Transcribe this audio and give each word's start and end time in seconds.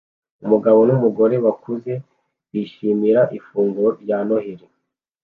Umugabo 0.43 0.79
n'umugore 0.87 1.35
bakuze 1.45 1.93
bishimira 2.51 3.21
ifunguro 3.37 3.89
rya 4.01 4.17
Noheri 4.27 4.65